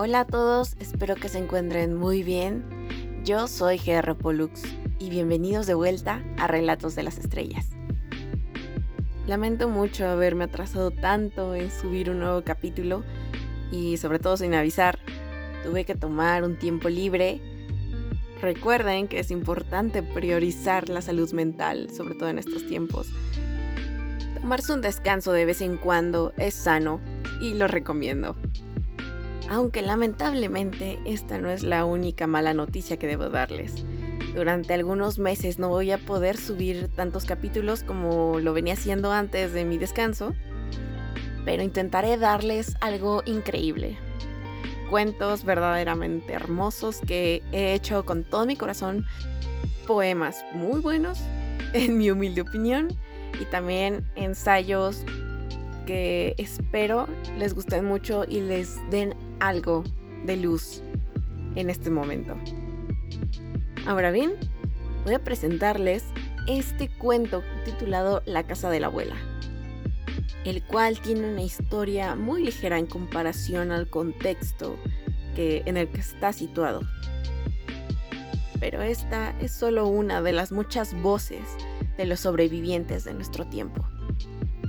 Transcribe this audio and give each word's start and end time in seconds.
Hola 0.00 0.20
a 0.20 0.24
todos, 0.26 0.76
espero 0.78 1.16
que 1.16 1.28
se 1.28 1.38
encuentren 1.38 1.96
muy 1.96 2.22
bien. 2.22 2.64
Yo 3.24 3.48
soy 3.48 3.78
GR 3.78 4.14
Pollux 4.14 4.62
y 5.00 5.10
bienvenidos 5.10 5.66
de 5.66 5.74
vuelta 5.74 6.22
a 6.38 6.46
Relatos 6.46 6.94
de 6.94 7.02
las 7.02 7.18
Estrellas. 7.18 7.70
Lamento 9.26 9.68
mucho 9.68 10.06
haberme 10.06 10.44
atrasado 10.44 10.92
tanto 10.92 11.56
en 11.56 11.72
subir 11.72 12.10
un 12.10 12.20
nuevo 12.20 12.44
capítulo 12.44 13.02
y 13.72 13.96
sobre 13.96 14.20
todo 14.20 14.36
sin 14.36 14.54
avisar. 14.54 15.00
Tuve 15.64 15.84
que 15.84 15.96
tomar 15.96 16.44
un 16.44 16.56
tiempo 16.56 16.88
libre. 16.88 17.40
Recuerden 18.40 19.08
que 19.08 19.18
es 19.18 19.32
importante 19.32 20.04
priorizar 20.04 20.88
la 20.88 21.02
salud 21.02 21.32
mental, 21.32 21.90
sobre 21.90 22.14
todo 22.14 22.28
en 22.28 22.38
estos 22.38 22.64
tiempos. 22.68 23.08
Tomarse 24.40 24.72
un 24.72 24.80
descanso 24.80 25.32
de 25.32 25.44
vez 25.44 25.60
en 25.60 25.76
cuando 25.76 26.34
es 26.36 26.54
sano 26.54 27.00
y 27.40 27.54
lo 27.54 27.66
recomiendo. 27.66 28.36
Aunque 29.50 29.80
lamentablemente 29.80 30.98
esta 31.06 31.38
no 31.38 31.50
es 31.50 31.62
la 31.62 31.84
única 31.84 32.26
mala 32.26 32.52
noticia 32.52 32.98
que 32.98 33.06
debo 33.06 33.30
darles. 33.30 33.84
Durante 34.34 34.74
algunos 34.74 35.18
meses 35.18 35.58
no 35.58 35.68
voy 35.70 35.90
a 35.90 35.98
poder 35.98 36.36
subir 36.36 36.88
tantos 36.94 37.24
capítulos 37.24 37.82
como 37.82 38.40
lo 38.40 38.52
venía 38.52 38.74
haciendo 38.74 39.10
antes 39.10 39.52
de 39.54 39.64
mi 39.64 39.78
descanso, 39.78 40.34
pero 41.46 41.62
intentaré 41.62 42.18
darles 42.18 42.76
algo 42.80 43.22
increíble. 43.24 43.96
Cuentos 44.90 45.44
verdaderamente 45.44 46.34
hermosos 46.34 47.00
que 47.06 47.42
he 47.52 47.72
hecho 47.72 48.04
con 48.04 48.24
todo 48.24 48.44
mi 48.44 48.54
corazón, 48.54 49.06
poemas 49.86 50.44
muy 50.52 50.80
buenos, 50.80 51.20
en 51.72 51.96
mi 51.96 52.10
humilde 52.10 52.42
opinión, 52.42 52.88
y 53.40 53.44
también 53.46 54.04
ensayos 54.14 55.04
que 55.88 56.34
espero 56.36 57.08
les 57.38 57.54
gusten 57.54 57.86
mucho 57.86 58.26
y 58.28 58.42
les 58.42 58.76
den 58.90 59.14
algo 59.40 59.84
de 60.26 60.36
luz 60.36 60.82
en 61.54 61.70
este 61.70 61.88
momento. 61.88 62.36
Ahora 63.86 64.10
bien, 64.10 64.34
voy 65.06 65.14
a 65.14 65.24
presentarles 65.24 66.04
este 66.46 66.90
cuento 66.90 67.42
titulado 67.64 68.22
La 68.26 68.46
casa 68.46 68.68
de 68.68 68.80
la 68.80 68.88
abuela, 68.88 69.16
el 70.44 70.62
cual 70.62 71.00
tiene 71.00 71.32
una 71.32 71.40
historia 71.40 72.14
muy 72.14 72.44
ligera 72.44 72.78
en 72.78 72.86
comparación 72.86 73.72
al 73.72 73.88
contexto 73.88 74.76
que, 75.34 75.62
en 75.64 75.78
el 75.78 75.88
que 75.88 76.00
está 76.00 76.34
situado. 76.34 76.82
Pero 78.60 78.82
esta 78.82 79.30
es 79.40 79.52
solo 79.52 79.86
una 79.86 80.20
de 80.20 80.32
las 80.32 80.52
muchas 80.52 80.92
voces 81.00 81.40
de 81.96 82.04
los 82.04 82.20
sobrevivientes 82.20 83.04
de 83.04 83.14
nuestro 83.14 83.46
tiempo. 83.46 83.88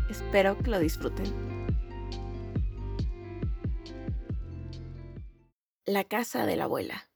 Espero 0.09 0.57
que 0.57 0.71
lo 0.71 0.79
disfruten. 0.79 1.27
La 5.85 6.03
casa 6.03 6.47
de 6.47 6.55
la 6.55 6.63
abuela. 6.63 7.09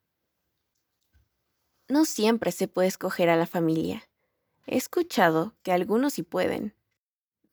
No 1.89 2.05
siempre 2.05 2.51
se 2.51 2.67
puede 2.67 2.87
escoger 2.87 3.29
a 3.29 3.35
la 3.35 3.47
familia. 3.47 4.07
He 4.67 4.77
escuchado 4.77 5.55
que 5.63 5.71
algunos 5.71 6.13
sí 6.13 6.23
pueden. 6.23 6.75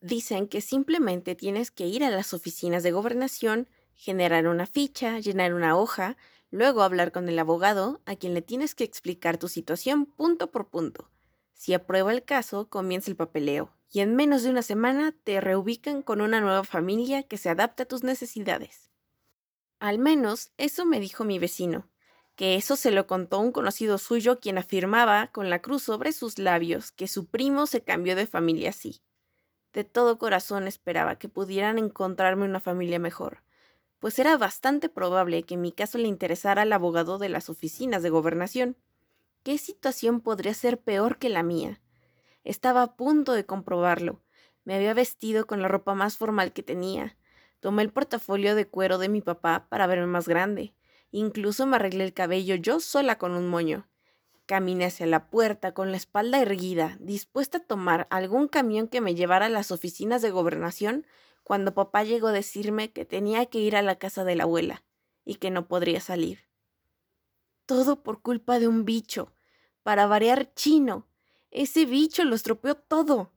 Dicen 0.02 0.47
que 0.47 0.60
simplemente 0.60 1.34
tienes 1.34 1.70
que 1.70 1.86
ir 1.86 2.04
a 2.04 2.10
las 2.10 2.34
oficinas 2.34 2.82
de 2.82 2.92
gobernación, 2.92 3.69
generar 3.94 4.47
una 4.47 4.66
ficha, 4.66 5.20
llenar 5.20 5.54
una 5.54 5.77
hoja, 5.77 6.19
luego 6.50 6.82
hablar 6.82 7.12
con 7.12 7.28
el 7.28 7.38
abogado, 7.38 8.02
a 8.04 8.14
quien 8.16 8.34
le 8.34 8.42
tienes 8.42 8.75
que 8.75 8.84
explicar 8.84 9.38
tu 9.38 9.48
situación 9.48 10.04
punto 10.04 10.50
por 10.50 10.69
punto. 10.69 11.10
Si 11.61 11.75
aprueba 11.75 12.11
el 12.11 12.25
caso, 12.25 12.70
comienza 12.70 13.11
el 13.11 13.19
papeleo, 13.19 13.70
y 13.91 14.00
en 14.00 14.16
menos 14.16 14.42
de 14.42 14.48
una 14.48 14.62
semana 14.62 15.14
te 15.25 15.42
reubican 15.42 16.00
con 16.00 16.22
una 16.22 16.41
nueva 16.41 16.64
familia 16.64 17.22
que 17.22 17.36
se 17.36 17.50
adapta 17.50 17.83
a 17.83 17.86
tus 17.86 18.03
necesidades. 18.03 18.88
Al 19.78 19.98
menos 19.98 20.53
eso 20.56 20.87
me 20.87 21.00
dijo 21.00 21.22
mi 21.25 21.38
vecino, 21.38 21.87
que 22.34 22.54
eso 22.54 22.76
se 22.76 22.91
lo 22.91 23.06
contó 23.06 23.41
un 23.41 23.53
conocido 23.53 23.98
suyo 23.98 24.41
quien 24.41 24.56
afirmaba 24.56 25.26
con 25.32 25.50
la 25.50 25.60
cruz 25.60 25.82
sobre 25.82 26.12
sus 26.12 26.38
labios 26.38 26.93
que 26.93 27.06
su 27.06 27.26
primo 27.26 27.66
se 27.66 27.82
cambió 27.82 28.16
de 28.16 28.27
familia 28.27 28.71
así. 28.71 29.03
De 29.75 29.84
todo 29.84 30.16
corazón 30.16 30.66
esperaba 30.66 31.16
que 31.16 31.28
pudieran 31.28 31.77
encontrarme 31.77 32.47
una 32.47 32.60
familia 32.60 32.98
mejor, 32.98 33.42
pues 33.98 34.19
era 34.19 34.38
bastante 34.38 34.88
probable 34.88 35.42
que 35.42 35.59
mi 35.59 35.72
caso 35.72 35.98
le 35.98 36.09
interesara 36.09 36.62
al 36.62 36.72
abogado 36.72 37.19
de 37.19 37.28
las 37.28 37.50
oficinas 37.50 38.03
de 38.03 38.09
gobernación. 38.09 38.78
¿Qué 39.43 39.59
situación 39.59 40.21
podría 40.21 40.55
ser 40.55 40.81
peor 40.81 41.19
que 41.19 41.28
la 41.28 41.43
mía? 41.43 41.81
Estaba 42.45 42.83
a 42.83 42.97
punto 42.97 43.33
de 43.33 43.47
comprobarlo. 43.47 44.23
Me 44.65 44.75
había 44.75 44.95
vestido 44.95 45.47
con 45.47 45.62
la 45.62 45.69
ropa 45.69 45.95
más 45.95 46.17
formal 46.17 46.53
que 46.53 46.62
tenía, 46.62 47.17
Tomé 47.61 47.83
el 47.83 47.93
portafolio 47.93 48.55
de 48.55 48.67
cuero 48.67 48.97
de 48.97 49.11
mi 49.11 49.21
papá 49.21 49.67
para 49.69 49.87
verme 49.87 50.06
más 50.06 50.27
grande. 50.27 50.75
Incluso 51.11 51.67
me 51.67 51.77
arreglé 51.77 52.05
el 52.05 52.15
cabello 52.15 52.55
yo 52.55 52.81
sola 52.81 53.19
con 53.19 53.33
un 53.33 53.49
moño. 53.49 53.87
Caminé 54.47 54.87
hacia 54.87 55.06
la 55.06 55.28
puerta 55.28 55.72
con 55.75 55.91
la 55.91 55.99
espalda 55.99 56.41
erguida, 56.41 56.97
dispuesta 57.01 57.59
a 57.59 57.65
tomar 57.65 58.07
algún 58.11 58.49
camión 58.49 58.89
que 58.89 59.03
me 59.03 59.15
llevara 59.15 59.47
a 59.47 59.51
las 59.51 59.71
oficinas 59.71 60.22
de 60.22 60.31
gobernación, 60.31 61.07
cuando 61.45 61.75
papá 61.75 62.03
llegó 62.03 62.28
a 62.28 62.33
decirme 62.33 62.93
que 62.93 63.05
tenía 63.05 63.47
que 63.47 63.59
ir 63.59 63.77
a 63.77 63.83
la 63.83 63.97
casa 63.97 64.25
de 64.25 64.37
la 64.37 64.45
abuela 64.45 64.83
y 65.25 65.34
que 65.34 65.51
no 65.51 65.69
podría 65.69 66.01
salir. 66.01 66.50
Todo 67.70 68.03
por 68.03 68.20
culpa 68.20 68.58
de 68.58 68.66
un 68.66 68.84
bicho, 68.84 69.32
para 69.84 70.08
variar 70.08 70.53
chino. 70.54 71.06
Ese 71.53 71.86
bicho 71.86 72.25
lo 72.25 72.34
estropeó 72.34 72.75
todo. 72.75 73.31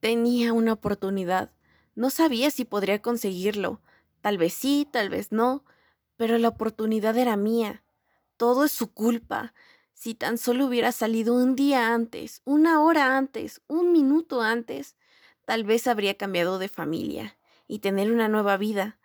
Tenía 0.00 0.52
una 0.52 0.74
oportunidad 0.74 1.52
no 1.94 2.10
sabía 2.10 2.50
si 2.50 2.66
podría 2.66 3.00
conseguirlo. 3.00 3.80
Tal 4.20 4.36
vez 4.36 4.52
sí, 4.52 4.86
tal 4.92 5.08
vez 5.08 5.32
no, 5.32 5.64
pero 6.18 6.36
la 6.36 6.48
oportunidad 6.48 7.16
era 7.16 7.34
mía. 7.34 7.82
Todo 8.36 8.64
es 8.64 8.72
su 8.72 8.92
culpa. 8.92 9.54
Si 9.94 10.14
tan 10.14 10.36
solo 10.36 10.66
hubiera 10.66 10.92
salido 10.92 11.34
un 11.34 11.56
día 11.56 11.94
antes, 11.94 12.42
una 12.44 12.82
hora 12.82 13.16
antes, 13.16 13.62
un 13.68 13.90
minuto 13.92 14.42
antes, 14.42 14.96
tal 15.46 15.64
vez 15.64 15.86
habría 15.86 16.18
cambiado 16.18 16.58
de 16.58 16.68
familia 16.68 17.38
y 17.66 17.78
tener 17.78 18.12
una 18.12 18.28
nueva 18.28 18.58
vida. 18.58 18.98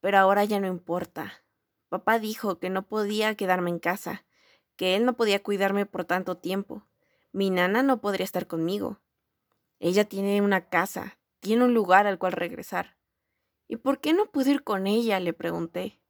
Pero 0.00 0.16
ahora 0.16 0.46
ya 0.46 0.60
no 0.60 0.66
importa. 0.66 1.42
Papá 1.88 2.18
dijo 2.18 2.58
que 2.58 2.70
no 2.70 2.86
podía 2.86 3.34
quedarme 3.34 3.70
en 3.70 3.78
casa, 3.78 4.24
que 4.76 4.94
él 4.94 5.04
no 5.04 5.16
podía 5.16 5.42
cuidarme 5.42 5.86
por 5.86 6.04
tanto 6.04 6.36
tiempo. 6.36 6.86
Mi 7.32 7.50
nana 7.50 7.82
no 7.82 8.00
podría 8.00 8.24
estar 8.24 8.46
conmigo. 8.46 9.00
Ella 9.80 10.04
tiene 10.04 10.40
una 10.42 10.68
casa, 10.68 11.18
tiene 11.40 11.64
un 11.64 11.74
lugar 11.74 12.06
al 12.06 12.18
cual 12.18 12.32
regresar. 12.32 12.96
¿Y 13.68 13.76
por 13.76 14.00
qué 14.00 14.12
no 14.12 14.26
puedo 14.26 14.50
ir 14.50 14.64
con 14.64 14.86
ella? 14.86 15.20
le 15.20 15.32
pregunté. 15.32 16.00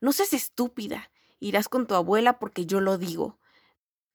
No 0.00 0.12
seas 0.12 0.32
estúpida. 0.32 1.10
Irás 1.38 1.68
con 1.68 1.86
tu 1.86 1.94
abuela 1.94 2.38
porque 2.38 2.66
yo 2.66 2.80
lo 2.80 2.98
digo. 2.98 3.38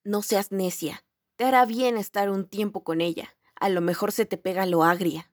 No 0.03 0.21
seas 0.21 0.51
necia. 0.51 1.03
Te 1.35 1.45
hará 1.45 1.65
bien 1.65 1.97
estar 1.97 2.29
un 2.29 2.47
tiempo 2.47 2.83
con 2.83 3.01
ella. 3.01 3.35
A 3.55 3.69
lo 3.69 3.81
mejor 3.81 4.11
se 4.11 4.25
te 4.25 4.37
pega 4.37 4.65
lo 4.65 4.83
agria. 4.83 5.31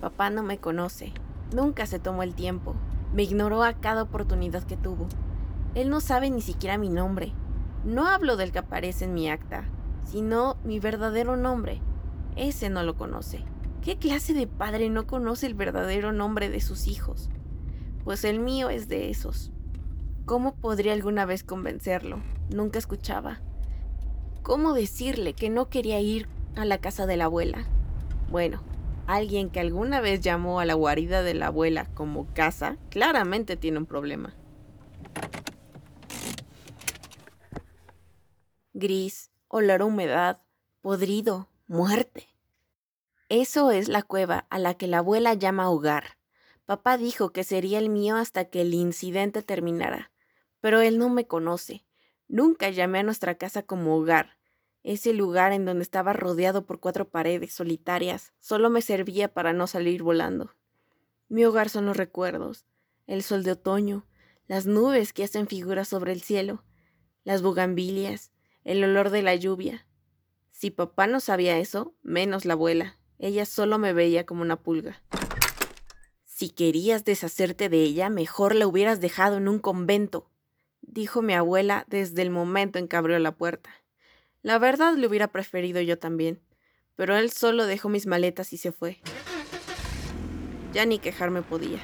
Papá 0.00 0.30
no 0.30 0.42
me 0.42 0.58
conoce. 0.58 1.12
Nunca 1.52 1.86
se 1.86 1.98
tomó 1.98 2.22
el 2.22 2.34
tiempo. 2.34 2.74
Me 3.12 3.22
ignoró 3.22 3.62
a 3.62 3.74
cada 3.74 4.02
oportunidad 4.02 4.62
que 4.64 4.76
tuvo. 4.76 5.06
Él 5.74 5.90
no 5.90 6.00
sabe 6.00 6.30
ni 6.30 6.40
siquiera 6.40 6.78
mi 6.78 6.88
nombre. 6.88 7.32
No 7.84 8.06
hablo 8.06 8.36
del 8.36 8.52
que 8.52 8.60
aparece 8.60 9.04
en 9.04 9.14
mi 9.14 9.28
acta, 9.28 9.64
sino 10.04 10.56
mi 10.64 10.78
verdadero 10.80 11.36
nombre, 11.36 11.80
ese 12.36 12.70
no 12.70 12.82
lo 12.82 12.96
conoce. 12.96 13.44
¿Qué 13.82 13.98
clase 13.98 14.32
de 14.32 14.46
padre 14.46 14.88
no 14.88 15.06
conoce 15.06 15.46
el 15.46 15.54
verdadero 15.54 16.12
nombre 16.12 16.48
de 16.48 16.60
sus 16.60 16.86
hijos? 16.86 17.28
Pues 18.04 18.24
el 18.24 18.38
mío 18.38 18.70
es 18.70 18.88
de 18.88 19.10
esos. 19.10 19.52
¿Cómo 20.24 20.54
podría 20.54 20.92
alguna 20.92 21.24
vez 21.24 21.42
convencerlo? 21.42 22.22
Nunca 22.48 22.78
escuchaba. 22.78 23.40
¿Cómo 24.42 24.72
decirle 24.72 25.34
que 25.34 25.50
no 25.50 25.68
quería 25.68 26.00
ir 26.00 26.28
a 26.56 26.64
la 26.64 26.78
casa 26.78 27.06
de 27.06 27.16
la 27.16 27.24
abuela? 27.24 27.64
Bueno, 28.30 28.62
alguien 29.06 29.50
que 29.50 29.60
alguna 29.60 30.00
vez 30.00 30.20
llamó 30.20 30.60
a 30.60 30.64
la 30.64 30.74
guarida 30.74 31.22
de 31.22 31.34
la 31.34 31.48
abuela 31.48 31.86
como 31.94 32.32
casa, 32.34 32.76
claramente 32.90 33.56
tiene 33.56 33.78
un 33.78 33.86
problema. 33.86 34.34
Gris, 38.74 39.30
olor 39.48 39.82
a 39.82 39.84
humedad, 39.84 40.40
podrido, 40.80 41.48
muerte. 41.66 42.28
Eso 43.28 43.70
es 43.70 43.88
la 43.88 44.02
cueva 44.02 44.46
a 44.50 44.58
la 44.58 44.74
que 44.74 44.86
la 44.86 44.98
abuela 44.98 45.34
llama 45.34 45.70
hogar. 45.70 46.18
Papá 46.66 46.96
dijo 46.96 47.32
que 47.32 47.44
sería 47.44 47.78
el 47.78 47.88
mío 47.88 48.16
hasta 48.16 48.46
que 48.46 48.60
el 48.60 48.74
incidente 48.74 49.42
terminara, 49.42 50.10
pero 50.60 50.80
él 50.80 50.98
no 50.98 51.08
me 51.08 51.26
conoce. 51.26 51.84
Nunca 52.28 52.70
llamé 52.70 53.00
a 53.00 53.02
nuestra 53.02 53.36
casa 53.36 53.62
como 53.62 53.96
hogar. 53.96 54.38
Ese 54.82 55.12
lugar 55.12 55.52
en 55.52 55.64
donde 55.64 55.82
estaba 55.82 56.12
rodeado 56.12 56.66
por 56.66 56.80
cuatro 56.80 57.08
paredes 57.08 57.52
solitarias 57.52 58.32
solo 58.40 58.70
me 58.70 58.82
servía 58.82 59.32
para 59.32 59.52
no 59.52 59.66
salir 59.66 60.02
volando. 60.02 60.50
Mi 61.28 61.44
hogar 61.44 61.68
son 61.68 61.86
los 61.86 61.96
recuerdos, 61.96 62.66
el 63.06 63.22
sol 63.22 63.44
de 63.44 63.52
otoño, 63.52 64.06
las 64.46 64.66
nubes 64.66 65.12
que 65.12 65.24
hacen 65.24 65.46
figuras 65.46 65.88
sobre 65.88 66.12
el 66.12 66.20
cielo, 66.20 66.64
las 67.24 67.42
bugambilias, 67.42 68.32
el 68.64 68.82
olor 68.84 69.10
de 69.10 69.22
la 69.22 69.34
lluvia, 69.34 69.86
si 70.62 70.70
papá 70.70 71.08
no 71.08 71.18
sabía 71.18 71.58
eso, 71.58 71.92
menos 72.04 72.44
la 72.44 72.52
abuela. 72.52 72.96
Ella 73.18 73.46
solo 73.46 73.78
me 73.78 73.92
veía 73.92 74.26
como 74.26 74.42
una 74.42 74.62
pulga. 74.62 75.02
Si 76.24 76.50
querías 76.50 77.04
deshacerte 77.04 77.68
de 77.68 77.82
ella, 77.82 78.08
mejor 78.10 78.54
la 78.54 78.68
hubieras 78.68 79.00
dejado 79.00 79.38
en 79.38 79.48
un 79.48 79.58
convento, 79.58 80.30
dijo 80.80 81.20
mi 81.20 81.34
abuela 81.34 81.84
desde 81.88 82.22
el 82.22 82.30
momento 82.30 82.78
en 82.78 82.86
que 82.86 82.94
abrió 82.94 83.18
la 83.18 83.34
puerta. 83.34 83.70
La 84.42 84.58
verdad 84.58 84.94
le 84.94 85.06
hubiera 85.06 85.28
preferido 85.28 85.80
yo 85.80 85.98
también, 86.00 86.42
pero 86.96 87.16
él 87.16 87.30
solo 87.30 87.66
dejó 87.66 87.88
mis 87.88 88.06
maletas 88.06 88.52
y 88.52 88.58
se 88.58 88.72
fue. 88.72 89.00
Ya 90.72 90.84
ni 90.84 90.98
quejarme 90.98 91.42
podía. 91.42 91.78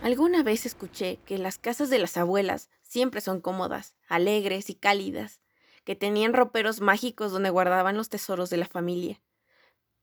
Alguna 0.00 0.44
vez 0.44 0.64
escuché 0.64 1.18
que 1.26 1.38
las 1.38 1.58
casas 1.58 1.90
de 1.90 1.98
las 1.98 2.16
abuelas 2.16 2.70
siempre 2.82 3.20
son 3.20 3.40
cómodas, 3.40 3.96
alegres 4.06 4.70
y 4.70 4.76
cálidas, 4.76 5.40
que 5.82 5.96
tenían 5.96 6.34
roperos 6.34 6.80
mágicos 6.80 7.32
donde 7.32 7.50
guardaban 7.50 7.96
los 7.96 8.08
tesoros 8.08 8.48
de 8.48 8.58
la 8.58 8.66
familia. 8.66 9.20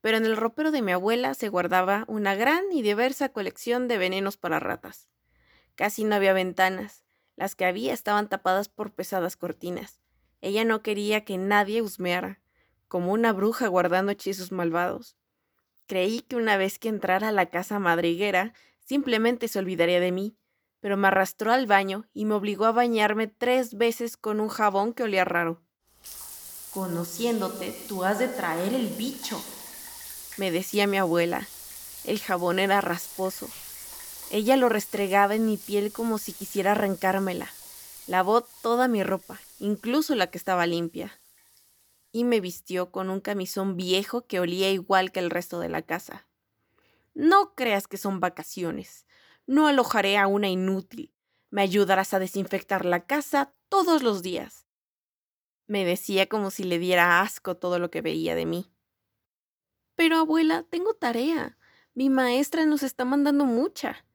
Pero 0.02 0.18
en 0.18 0.26
el 0.26 0.36
ropero 0.36 0.72
de 0.72 0.82
mi 0.82 0.92
abuela 0.92 1.34
se 1.34 1.48
guardaba 1.48 2.04
una 2.10 2.36
gran 2.36 2.66
y 2.74 2.82
diversa 2.82 3.30
colección 3.30 3.88
de 3.88 3.98
venenos 3.98 4.36
para 4.36 4.60
ratas. 4.60 5.08
Casi 5.76 6.04
no 6.04 6.16
había 6.16 6.34
ventanas, 6.34 7.06
las 7.38 7.56
que 7.56 7.64
había 7.64 7.94
estaban 7.94 8.28
tapadas 8.28 8.68
por 8.68 8.92
pesadas 8.92 9.38
cortinas. 9.38 10.03
Ella 10.44 10.66
no 10.66 10.82
quería 10.82 11.24
que 11.24 11.38
nadie 11.38 11.82
husmeara, 11.82 12.42
como 12.90 13.14
una 13.14 13.32
bruja 13.32 13.68
guardando 13.68 14.12
hechizos 14.12 14.52
malvados. 14.52 15.16
Creí 15.88 16.20
que 16.20 16.36
una 16.36 16.58
vez 16.58 16.80
que 16.80 16.90
entrara 16.90 17.30
a 17.30 17.32
la 17.32 17.46
casa 17.46 17.80
madriguera, 17.80 18.54
simplemente 18.86 19.48
se 19.48 19.60
olvidaría 19.60 20.02
de 20.02 20.12
mí, 20.12 20.36
pero 20.82 20.98
me 20.98 21.08
arrastró 21.08 21.54
al 21.54 21.66
baño 21.66 22.10
y 22.14 22.26
me 22.26 22.36
obligó 22.36 22.66
a 22.66 22.74
bañarme 22.74 23.28
tres 23.28 23.76
veces 23.76 24.18
con 24.18 24.42
un 24.42 24.50
jabón 24.50 24.92
que 24.92 25.04
olía 25.04 25.24
raro. 25.24 25.62
Conociéndote, 26.74 27.74
tú 27.88 28.04
has 28.04 28.20
de 28.20 28.28
traer 28.28 28.74
el 28.74 28.88
bicho, 28.90 29.42
me 30.36 30.52
decía 30.52 30.88
mi 30.88 30.98
abuela. 30.98 31.48
El 32.04 32.20
jabón 32.20 32.60
era 32.60 32.82
rasposo. 32.82 33.48
Ella 34.30 34.58
lo 34.58 34.68
restregaba 34.68 35.36
en 35.36 35.46
mi 35.46 35.56
piel 35.56 35.94
como 35.94 36.18
si 36.18 36.34
quisiera 36.34 36.74
arrancármela. 36.74 37.50
Lavó 38.08 38.42
toda 38.42 38.90
mi 38.90 39.04
ropa, 39.04 39.40
incluso 39.64 40.14
la 40.16 40.28
que 40.28 40.38
estaba 40.38 40.68
limpia 40.68 41.22
y 42.12 42.26
me 42.26 42.42
vistió 42.42 42.92
con 42.92 43.10
un 43.10 43.22
camisón 43.22 43.78
viejo 43.78 44.28
que 44.28 44.40
olía 44.40 44.70
igual 44.70 45.12
que 45.12 45.20
el 45.20 45.30
resto 45.30 45.60
de 45.60 45.70
la 45.70 45.82
casa. 45.82 46.28
No 47.14 47.56
creas 47.56 47.88
que 47.88 47.98
son 47.98 48.20
vacaciones. 48.20 49.06
No 49.48 49.68
alojaré 49.68 50.18
a 50.18 50.28
una 50.28 50.50
inútil. 50.50 51.14
Me 51.50 51.62
ayudarás 51.62 52.14
a 52.14 52.20
desinfectar 52.20 52.84
la 52.84 53.06
casa 53.06 53.54
todos 53.70 54.04
los 54.04 54.22
días. 54.22 54.68
Me 55.66 55.86
decía 55.86 56.28
como 56.28 56.52
si 56.52 56.66
le 56.66 56.78
diera 56.78 57.22
asco 57.22 57.56
todo 57.56 57.80
lo 57.80 57.90
que 57.90 58.02
veía 58.02 58.36
de 58.36 58.46
mí. 58.46 58.70
Pero 59.96 60.18
abuela, 60.18 60.64
tengo 60.70 60.94
tarea. 60.94 61.58
Mi 61.94 62.10
maestra 62.10 62.66
nos 62.66 62.84
está 62.84 63.06
mandando 63.06 63.46
mucha. 63.46 64.06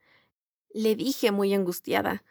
Le 0.68 0.94
dije 0.94 1.32
muy 1.32 1.54
angustiada, 1.54 2.22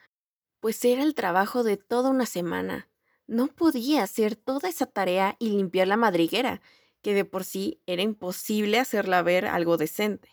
pues 0.60 0.86
era 0.86 1.02
el 1.02 1.16
trabajo 1.16 1.64
de 1.64 1.78
toda 1.78 2.12
una 2.12 2.28
semana. 2.28 2.88
No 3.28 3.48
podía 3.48 4.04
hacer 4.04 4.36
toda 4.36 4.70
esa 4.70 4.86
tarea 4.86 5.36
y 5.38 5.50
limpiar 5.50 5.88
la 5.88 5.98
madriguera, 5.98 6.62
que 7.02 7.14
de 7.14 7.26
por 7.26 7.44
sí 7.44 7.82
era 7.86 8.02
imposible 8.02 8.80
hacerla 8.80 9.22
ver 9.22 9.46
algo 9.46 9.78
decente. 9.78 10.30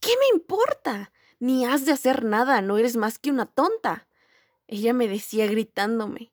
¿Qué 0.00 0.10
me 0.20 0.38
importa? 0.38 1.12
Ni 1.40 1.64
has 1.64 1.84
de 1.84 1.92
hacer 1.92 2.24
nada, 2.24 2.62
no 2.62 2.78
eres 2.78 2.96
más 2.96 3.18
que 3.18 3.30
una 3.30 3.46
tonta. 3.46 4.06
Ella 4.68 4.92
me 4.92 5.08
decía 5.08 5.46
gritándome. 5.46 6.32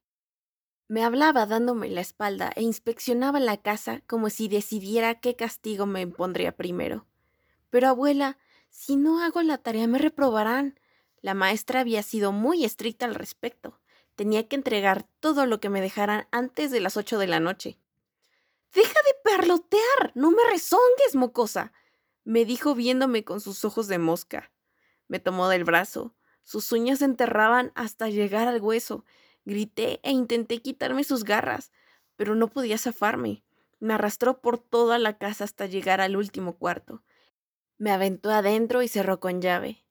Me 0.87 1.03
hablaba 1.03 1.45
dándome 1.45 1.89
la 1.89 2.01
espalda 2.01 2.51
e 2.55 2.61
inspeccionaba 2.61 3.39
la 3.39 3.57
casa 3.57 4.01
como 4.05 4.29
si 4.29 4.47
decidiera 4.47 5.19
qué 5.19 5.35
castigo 5.35 5.85
me 5.85 6.01
impondría 6.01 6.55
primero. 6.55 7.07
Pero 7.71 7.87
abuela, 7.87 8.37
si 8.69 8.95
no 8.95 9.23
hago 9.23 9.41
la 9.41 9.57
tarea 9.57 9.87
me 9.87 9.97
reprobarán. 9.97 10.79
La 11.21 11.33
maestra 11.33 11.79
había 11.79 12.03
sido 12.03 12.31
muy 12.31 12.65
estricta 12.65 13.05
al 13.05 13.15
respecto. 13.15 13.79
Tenía 14.15 14.47
que 14.47 14.55
entregar 14.55 15.07
todo 15.19 15.45
lo 15.45 15.59
que 15.59 15.69
me 15.69 15.81
dejaran 15.81 16.27
antes 16.31 16.71
de 16.71 16.79
las 16.79 16.97
ocho 16.97 17.17
de 17.17 17.27
la 17.27 17.39
noche. 17.39 17.79
Deja 18.73 18.89
de 18.89 19.31
perlotear. 19.31 20.11
No 20.15 20.31
me 20.31 20.43
rezongues, 20.49 21.15
mocosa. 21.15 21.71
me 22.23 22.45
dijo 22.45 22.73
viéndome 22.73 23.23
con 23.23 23.41
sus 23.41 23.65
ojos 23.65 23.87
de 23.87 23.97
mosca. 23.97 24.51
Me 25.07 25.19
tomó 25.19 25.49
del 25.49 25.63
brazo. 25.63 26.15
Sus 26.43 26.71
uñas 26.71 26.99
se 26.99 27.05
enterraban 27.05 27.71
hasta 27.75 28.09
llegar 28.09 28.47
al 28.47 28.61
hueso. 28.61 29.05
Grité 29.45 29.99
e 30.03 30.11
intenté 30.11 30.61
quitarme 30.61 31.03
sus 31.03 31.23
garras, 31.23 31.71
pero 32.15 32.35
no 32.35 32.47
podía 32.47 32.77
zafarme. 32.77 33.43
Me 33.79 33.93
arrastró 33.93 34.39
por 34.39 34.57
toda 34.57 34.97
la 34.99 35.17
casa 35.17 35.43
hasta 35.43 35.65
llegar 35.65 35.99
al 35.99 36.15
último 36.15 36.57
cuarto. 36.57 37.03
Me 37.77 37.91
aventó 37.91 38.31
adentro 38.31 38.81
y 38.81 38.87
cerró 38.87 39.19
con 39.19 39.41
llave. 39.41 39.82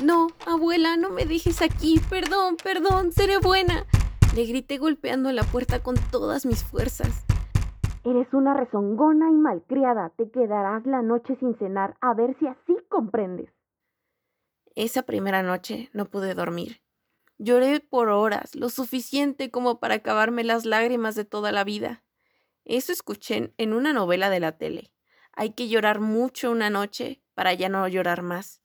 No, 0.00 0.28
abuela, 0.46 0.96
no 0.96 1.10
me 1.10 1.24
dejes 1.24 1.60
aquí. 1.60 2.00
Perdón, 2.08 2.56
perdón, 2.62 3.10
seré 3.10 3.38
buena. 3.38 3.84
Le 4.36 4.44
grité 4.44 4.78
golpeando 4.78 5.32
la 5.32 5.42
puerta 5.42 5.82
con 5.82 5.96
todas 6.12 6.46
mis 6.46 6.62
fuerzas. 6.62 7.24
Eres 8.04 8.32
una 8.32 8.54
rezongona 8.54 9.28
y 9.30 9.34
malcriada. 9.34 10.10
Te 10.16 10.30
quedarás 10.30 10.86
la 10.86 11.02
noche 11.02 11.36
sin 11.40 11.58
cenar 11.58 11.96
a 12.00 12.14
ver 12.14 12.36
si 12.38 12.46
así 12.46 12.76
comprendes. 12.88 13.50
Esa 14.76 15.02
primera 15.02 15.42
noche 15.42 15.90
no 15.92 16.04
pude 16.04 16.34
dormir. 16.34 16.80
Lloré 17.38 17.80
por 17.80 18.08
horas, 18.08 18.54
lo 18.54 18.68
suficiente 18.68 19.50
como 19.50 19.80
para 19.80 19.96
acabarme 19.96 20.44
las 20.44 20.64
lágrimas 20.64 21.16
de 21.16 21.24
toda 21.24 21.50
la 21.50 21.64
vida. 21.64 22.04
Eso 22.64 22.92
escuché 22.92 23.52
en 23.56 23.72
una 23.72 23.92
novela 23.92 24.30
de 24.30 24.38
la 24.38 24.52
tele. 24.58 24.92
Hay 25.32 25.50
que 25.50 25.68
llorar 25.68 25.98
mucho 25.98 26.52
una 26.52 26.70
noche 26.70 27.20
para 27.34 27.52
ya 27.54 27.68
no 27.68 27.86
llorar 27.88 28.22
más. 28.22 28.62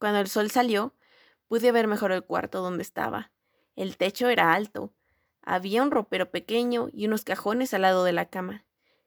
Cuando 0.00 0.18
el 0.18 0.28
sol 0.28 0.50
salió, 0.50 0.94
pude 1.46 1.72
ver 1.72 1.86
mejor 1.86 2.10
el 2.10 2.24
cuarto 2.24 2.62
donde 2.62 2.82
estaba. 2.82 3.32
El 3.76 3.98
techo 3.98 4.30
era 4.30 4.54
alto. 4.54 4.94
Había 5.42 5.82
un 5.82 5.90
ropero 5.90 6.30
pequeño 6.30 6.88
y 6.90 7.06
unos 7.06 7.22
cajones 7.22 7.74
al 7.74 7.82
lado 7.82 8.02
de 8.04 8.12
la 8.12 8.24
cama. 8.24 8.64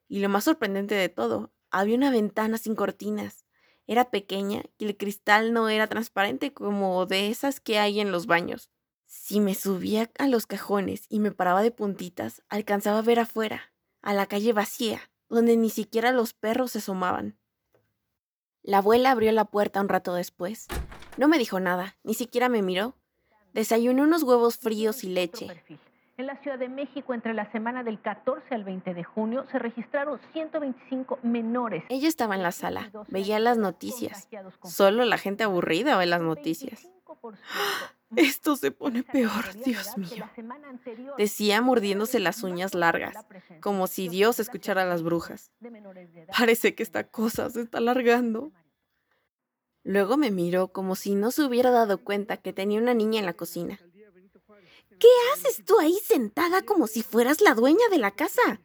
Y 0.07 0.19
lo 0.19 0.29
más 0.29 0.43
sorprendente 0.43 0.93
de 0.93 1.09
todo, 1.09 1.51
había 1.71 1.97
una 1.97 2.11
ventana 2.11 2.59
sin 2.59 2.75
cortinas. 2.75 3.43
Era 3.87 4.11
pequeña 4.11 4.61
y 4.77 4.85
el 4.85 4.95
cristal 4.95 5.51
no 5.51 5.67
era 5.67 5.87
transparente 5.87 6.53
como 6.53 7.07
de 7.07 7.29
esas 7.29 7.59
que 7.59 7.79
hay 7.79 7.99
en 7.99 8.11
los 8.11 8.27
baños. 8.27 8.69
Si 9.07 9.39
me 9.39 9.55
subía 9.55 10.11
a 10.19 10.27
los 10.27 10.45
cajones 10.45 11.07
y 11.09 11.17
me 11.17 11.31
paraba 11.31 11.63
de 11.63 11.71
puntitas, 11.71 12.43
alcanzaba 12.49 12.99
a 12.99 13.01
ver 13.01 13.19
afuera, 13.19 13.73
a 14.03 14.13
la 14.13 14.27
calle 14.27 14.53
vacía, 14.53 15.09
donde 15.27 15.57
ni 15.57 15.71
siquiera 15.71 16.11
los 16.11 16.33
perros 16.33 16.73
se 16.73 16.77
asomaban. 16.77 17.39
La 18.63 18.77
abuela 18.77 19.11
abrió 19.11 19.29
la 19.33 19.43
puerta 19.43 19.81
un 19.81 19.89
rato 19.89 20.13
después. 20.13 20.67
No 21.17 21.27
me 21.27 21.37
dijo 21.37 21.59
nada, 21.59 21.97
ni 22.03 22.13
siquiera 22.13 22.47
me 22.47 22.61
miró. 22.61 22.95
Desayuné 23.51 24.01
unos 24.01 24.23
huevos 24.23 24.57
fríos 24.57 25.03
y 25.03 25.09
leche. 25.09 25.47
En 26.15 26.27
la 26.27 26.37
Ciudad 26.41 26.57
de 26.57 26.69
México, 26.69 27.13
entre 27.13 27.33
la 27.33 27.51
semana 27.51 27.83
del 27.83 27.99
14 27.99 28.55
al 28.55 28.63
20 28.63 28.93
de 28.93 29.03
junio, 29.03 29.45
se 29.51 29.59
registraron 29.59 30.17
125 30.31 31.19
menores. 31.23 31.83
Ella 31.89 32.07
estaba 32.07 32.35
en 32.35 32.43
la 32.43 32.53
sala, 32.53 32.89
veía 33.09 33.37
las 33.39 33.57
noticias. 33.57 34.29
Solo 34.63 35.03
la 35.03 35.17
gente 35.17 35.43
aburrida 35.43 35.97
ve 35.97 36.05
las 36.05 36.21
noticias. 36.21 36.89
Esto 38.15 38.55
se 38.55 38.71
pone 38.71 39.03
peor, 39.03 39.53
Dios 39.63 39.97
mío. 39.97 40.29
Decía 41.17 41.61
mordiéndose 41.61 42.19
las 42.19 42.43
uñas 42.43 42.73
largas, 42.73 43.15
como 43.61 43.87
si 43.87 44.09
Dios 44.09 44.39
escuchara 44.39 44.83
a 44.83 44.85
las 44.85 45.03
brujas. 45.03 45.51
Parece 46.37 46.75
que 46.75 46.83
esta 46.83 47.05
cosa 47.05 47.49
se 47.49 47.61
está 47.61 47.77
alargando. 47.79 48.51
Luego 49.83 50.17
me 50.17 50.31
miró 50.31 50.69
como 50.69 50.95
si 50.95 51.15
no 51.15 51.31
se 51.31 51.43
hubiera 51.43 51.69
dado 51.69 52.03
cuenta 52.03 52.37
que 52.37 52.53
tenía 52.53 52.79
una 52.79 52.93
niña 52.93 53.19
en 53.19 53.25
la 53.25 53.33
cocina. 53.33 53.79
¿Qué 54.99 55.09
haces 55.33 55.65
tú 55.65 55.79
ahí 55.79 55.97
sentada 56.05 56.61
como 56.61 56.87
si 56.87 57.03
fueras 57.03 57.41
la 57.41 57.53
dueña 57.53 57.87
de 57.89 57.97
la 57.97 58.11
casa? 58.11 58.61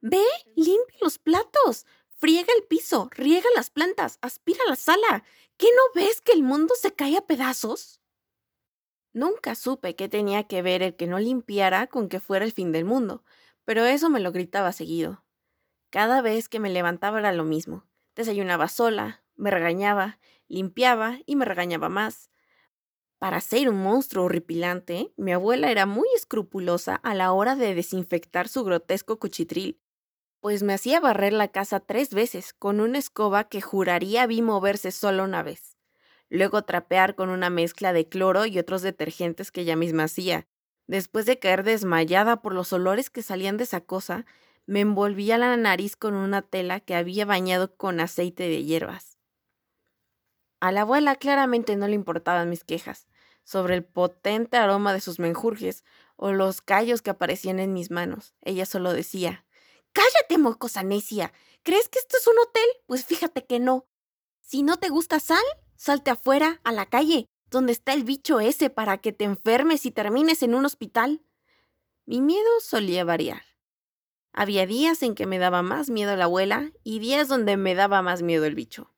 Ve, 0.00 0.24
limpia 0.56 0.98
los 1.00 1.18
platos, 1.18 1.86
friega 2.16 2.52
el 2.56 2.64
piso, 2.64 3.08
riega 3.12 3.48
las 3.54 3.70
plantas, 3.70 4.18
aspira 4.20 4.60
la 4.68 4.76
sala. 4.76 5.24
¿Qué 5.56 5.66
no 5.66 6.00
ves 6.00 6.20
que 6.20 6.32
el 6.32 6.42
mundo 6.42 6.74
se 6.80 6.92
cae 6.92 7.16
a 7.16 7.26
pedazos? 7.26 7.97
Nunca 9.18 9.56
supe 9.56 9.96
qué 9.96 10.08
tenía 10.08 10.44
que 10.44 10.62
ver 10.62 10.80
el 10.80 10.94
que 10.94 11.08
no 11.08 11.18
limpiara 11.18 11.88
con 11.88 12.08
que 12.08 12.20
fuera 12.20 12.44
el 12.44 12.52
fin 12.52 12.70
del 12.70 12.84
mundo, 12.84 13.24
pero 13.64 13.84
eso 13.84 14.10
me 14.10 14.20
lo 14.20 14.30
gritaba 14.30 14.70
seguido. 14.70 15.24
Cada 15.90 16.22
vez 16.22 16.48
que 16.48 16.60
me 16.60 16.70
levantaba 16.70 17.18
era 17.18 17.32
lo 17.32 17.42
mismo. 17.42 17.84
Desayunaba 18.14 18.68
sola, 18.68 19.24
me 19.34 19.50
regañaba, 19.50 20.20
limpiaba 20.46 21.18
y 21.26 21.34
me 21.34 21.44
regañaba 21.44 21.88
más. 21.88 22.30
Para 23.18 23.40
ser 23.40 23.68
un 23.68 23.82
monstruo 23.82 24.26
horripilante, 24.26 25.12
mi 25.16 25.32
abuela 25.32 25.72
era 25.72 25.84
muy 25.84 26.06
escrupulosa 26.14 26.94
a 26.94 27.12
la 27.16 27.32
hora 27.32 27.56
de 27.56 27.74
desinfectar 27.74 28.46
su 28.46 28.62
grotesco 28.62 29.18
cuchitril, 29.18 29.80
pues 30.38 30.62
me 30.62 30.74
hacía 30.74 31.00
barrer 31.00 31.32
la 31.32 31.48
casa 31.48 31.80
tres 31.80 32.14
veces 32.14 32.52
con 32.52 32.80
una 32.80 32.98
escoba 32.98 33.48
que 33.48 33.62
juraría 33.62 34.28
vi 34.28 34.42
moverse 34.42 34.92
solo 34.92 35.24
una 35.24 35.42
vez. 35.42 35.77
Luego 36.30 36.62
trapear 36.62 37.14
con 37.14 37.30
una 37.30 37.50
mezcla 37.50 37.92
de 37.92 38.08
cloro 38.08 38.46
y 38.46 38.58
otros 38.58 38.82
detergentes 38.82 39.50
que 39.50 39.62
ella 39.62 39.76
misma 39.76 40.04
hacía. 40.04 40.46
Después 40.86 41.26
de 41.26 41.38
caer 41.38 41.64
desmayada 41.64 42.42
por 42.42 42.54
los 42.54 42.72
olores 42.72 43.10
que 43.10 43.22
salían 43.22 43.56
de 43.56 43.64
esa 43.64 43.80
cosa, 43.80 44.26
Me 44.66 44.80
envolvía 44.80 45.38
la 45.38 45.56
nariz 45.56 45.96
con 45.96 46.12
una 46.12 46.42
tela 46.42 46.80
que 46.80 46.94
había 46.94 47.24
bañado 47.24 47.74
con 47.74 48.00
aceite 48.00 48.42
de 48.50 48.64
hierbas. 48.64 49.16
A 50.60 50.72
la 50.72 50.82
abuela 50.82 51.16
claramente 51.16 51.74
no 51.74 51.88
le 51.88 51.94
importaban 51.94 52.50
mis 52.50 52.64
quejas 52.64 53.08
sobre 53.44 53.74
el 53.76 53.82
potente 53.82 54.58
aroma 54.58 54.92
de 54.92 55.00
sus 55.00 55.20
menjurjes 55.20 55.84
o 56.16 56.32
los 56.32 56.60
callos 56.60 57.00
que 57.00 57.08
aparecían 57.08 57.60
en 57.60 57.72
mis 57.72 57.90
manos. 57.90 58.34
Ella 58.42 58.66
solo 58.66 58.92
decía, 58.92 59.46
Cállate, 59.94 60.36
mocosa 60.36 60.82
necia. 60.82 61.32
¿Crees 61.62 61.88
que 61.88 61.98
esto 61.98 62.18
es 62.18 62.26
un 62.26 62.38
hotel? 62.38 62.68
Pues 62.86 63.06
fíjate 63.06 63.46
que 63.46 63.58
no. 63.58 63.86
Si 64.40 64.62
no 64.62 64.76
te 64.76 64.90
gusta 64.90 65.18
sal, 65.18 65.42
salte 65.78 66.10
afuera, 66.10 66.60
a 66.64 66.72
la 66.72 66.84
calle, 66.84 67.26
donde 67.50 67.72
está 67.72 67.94
el 67.94 68.04
bicho 68.04 68.40
ese 68.40 68.68
para 68.68 68.98
que 68.98 69.12
te 69.12 69.24
enfermes 69.24 69.86
y 69.86 69.90
termines 69.90 70.42
en 70.42 70.54
un 70.54 70.66
hospital. 70.66 71.22
Mi 72.04 72.20
miedo 72.20 72.48
solía 72.60 73.04
variar. 73.04 73.42
Había 74.32 74.66
días 74.66 75.02
en 75.02 75.14
que 75.14 75.26
me 75.26 75.38
daba 75.38 75.62
más 75.62 75.88
miedo 75.88 76.14
la 76.16 76.24
abuela 76.24 76.72
y 76.84 76.98
días 76.98 77.28
donde 77.28 77.56
me 77.56 77.74
daba 77.74 78.02
más 78.02 78.22
miedo 78.22 78.44
el 78.44 78.54
bicho. 78.54 78.92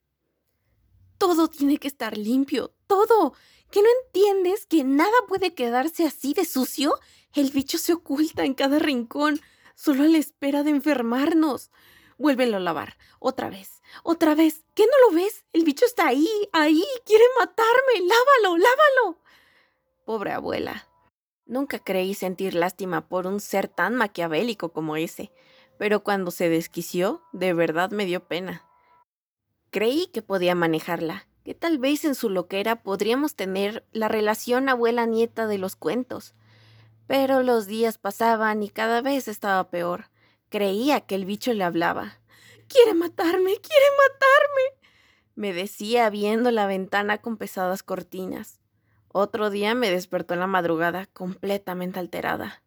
Todo 1.18 1.48
tiene 1.48 1.78
que 1.78 1.88
estar 1.88 2.16
limpio, 2.16 2.74
todo. 2.86 3.34
¿Que 3.70 3.82
no 3.82 3.88
entiendes 4.04 4.66
que 4.66 4.82
nada 4.82 5.12
puede 5.28 5.54
quedarse 5.54 6.04
así 6.06 6.34
de 6.34 6.44
sucio? 6.44 6.94
El 7.34 7.50
bicho 7.50 7.78
se 7.78 7.92
oculta 7.92 8.44
en 8.44 8.54
cada 8.54 8.78
rincón, 8.78 9.40
solo 9.74 10.02
a 10.02 10.08
la 10.08 10.18
espera 10.18 10.62
de 10.62 10.70
enfermarnos. 10.70 11.70
Vuélvelo 12.18 12.56
a 12.56 12.60
lavar, 12.60 12.96
otra 13.18 13.48
vez, 13.48 13.80
otra 14.02 14.34
vez. 14.34 14.64
¿Qué 14.80 14.86
no 14.86 15.10
lo 15.10 15.14
ves? 15.14 15.44
El 15.52 15.64
bicho 15.64 15.84
está 15.84 16.06
ahí, 16.06 16.26
ahí, 16.54 16.82
quiere 17.04 17.24
matarme. 17.38 18.00
Lávalo, 18.00 18.56
lávalo. 18.56 19.18
Pobre 20.06 20.32
abuela. 20.32 20.88
Nunca 21.44 21.80
creí 21.80 22.14
sentir 22.14 22.54
lástima 22.54 23.06
por 23.06 23.26
un 23.26 23.40
ser 23.40 23.68
tan 23.68 23.94
maquiavélico 23.94 24.72
como 24.72 24.96
ese, 24.96 25.32
pero 25.76 26.02
cuando 26.02 26.30
se 26.30 26.48
desquició, 26.48 27.20
de 27.34 27.52
verdad 27.52 27.90
me 27.90 28.06
dio 28.06 28.26
pena. 28.26 28.64
Creí 29.70 30.06
que 30.06 30.22
podía 30.22 30.54
manejarla, 30.54 31.26
que 31.44 31.52
tal 31.52 31.76
vez 31.76 32.06
en 32.06 32.14
su 32.14 32.30
loquera 32.30 32.82
podríamos 32.82 33.34
tener 33.34 33.84
la 33.92 34.08
relación 34.08 34.70
abuela-nieta 34.70 35.46
de 35.46 35.58
los 35.58 35.76
cuentos. 35.76 36.32
Pero 37.06 37.42
los 37.42 37.66
días 37.66 37.98
pasaban 37.98 38.62
y 38.62 38.70
cada 38.70 39.02
vez 39.02 39.28
estaba 39.28 39.68
peor. 39.68 40.06
Creía 40.48 41.02
que 41.02 41.16
el 41.16 41.26
bicho 41.26 41.52
le 41.52 41.64
hablaba. 41.64 42.19
Quiere 42.70 42.94
matarme, 42.94 43.56
quiere 43.56 43.86
matarme. 43.98 44.88
Me 45.34 45.52
decía 45.52 46.08
viendo 46.08 46.52
la 46.52 46.68
ventana 46.68 47.18
con 47.18 47.36
pesadas 47.36 47.82
cortinas. 47.82 48.60
Otro 49.08 49.50
día 49.50 49.74
me 49.74 49.90
despertó 49.90 50.34
en 50.34 50.40
la 50.40 50.46
madrugada 50.46 51.06
completamente 51.06 51.98
alterada. 51.98 52.62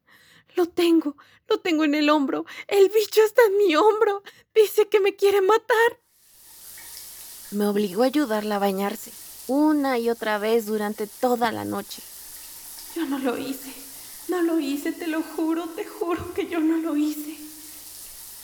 Lo 0.55 0.65
tengo, 0.65 1.15
lo 1.47 1.61
tengo 1.61 1.85
en 1.85 1.95
el 1.95 2.09
hombro. 2.09 2.45
El 2.67 2.89
bicho 2.89 3.21
está 3.23 3.43
en 3.47 3.57
mi 3.57 3.77
hombro. 3.77 4.23
Dice 4.53 4.89
que 4.89 4.99
me 4.99 5.15
quiere 5.15 5.39
matar. 5.39 5.99
Me 7.51 7.65
obligó 7.67 8.03
a 8.03 8.07
ayudarla 8.07 8.57
a 8.57 8.59
bañarse, 8.59 9.13
una 9.47 9.99
y 9.99 10.09
otra 10.09 10.37
vez 10.37 10.65
durante 10.65 11.07
toda 11.07 11.53
la 11.53 11.63
noche. 11.63 12.01
Yo 12.93 13.05
no 13.05 13.19
lo 13.19 13.37
hice, 13.37 13.73
no 14.27 14.41
lo 14.41 14.59
hice, 14.59 14.91
te 14.91 15.07
lo 15.07 15.21
juro, 15.21 15.69
te 15.69 15.85
juro 15.85 16.33
que 16.33 16.47
yo 16.47 16.59
no 16.59 16.75
lo 16.77 16.97
hice. 16.97 17.32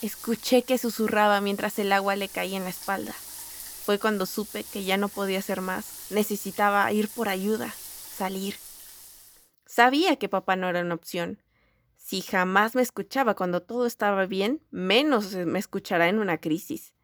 Escuché 0.02 0.62
que 0.62 0.78
susurraba 0.78 1.40
mientras 1.40 1.78
el 1.78 1.92
agua 1.92 2.16
le 2.16 2.28
caía 2.28 2.56
en 2.56 2.64
la 2.64 2.70
espalda. 2.70 3.12
Fue 3.12 3.98
cuando 3.98 4.24
supe 4.24 4.64
que 4.64 4.84
ya 4.84 4.96
no 4.96 5.08
podía 5.08 5.40
hacer 5.40 5.60
más. 5.60 6.06
Necesitaba 6.10 6.90
ir 6.92 7.08
por 7.08 7.28
ayuda, 7.28 7.70
salir. 7.70 8.56
Sabía 9.66 10.16
que 10.16 10.28
papá 10.28 10.56
no 10.56 10.68
era 10.68 10.80
una 10.80 10.94
opción. 10.94 11.42
Si 11.96 12.22
jamás 12.22 12.74
me 12.74 12.82
escuchaba 12.82 13.34
cuando 13.34 13.62
todo 13.62 13.86
estaba 13.86 14.26
bien, 14.26 14.62
menos 14.70 15.34
me 15.34 15.58
escuchará 15.58 16.08
en 16.08 16.18
una 16.18 16.38
crisis. 16.38 16.94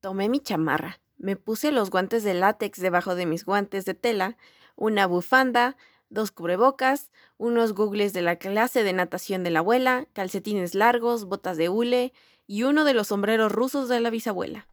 Tomé 0.00 0.28
mi 0.28 0.40
chamarra, 0.40 1.00
me 1.16 1.36
puse 1.36 1.70
los 1.70 1.90
guantes 1.90 2.24
de 2.24 2.34
látex 2.34 2.80
debajo 2.80 3.14
de 3.14 3.26
mis 3.26 3.44
guantes 3.44 3.84
de 3.84 3.94
tela, 3.94 4.36
una 4.74 5.06
bufanda, 5.06 5.76
dos 6.12 6.30
cubrebocas, 6.30 7.10
unos 7.38 7.72
gugles 7.72 8.12
de 8.12 8.22
la 8.22 8.36
clase 8.36 8.84
de 8.84 8.92
natación 8.92 9.42
de 9.42 9.50
la 9.50 9.60
abuela, 9.60 10.06
calcetines 10.12 10.74
largos, 10.74 11.24
botas 11.24 11.56
de 11.56 11.68
hule 11.68 12.12
y 12.46 12.64
uno 12.64 12.84
de 12.84 12.94
los 12.94 13.08
sombreros 13.08 13.50
rusos 13.50 13.88
de 13.88 14.00
la 14.00 14.10
bisabuela. 14.10 14.68